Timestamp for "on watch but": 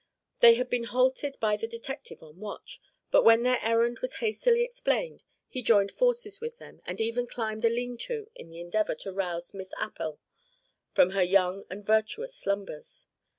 2.23-3.21